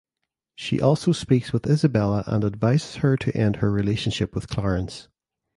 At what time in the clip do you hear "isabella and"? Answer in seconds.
1.67-2.43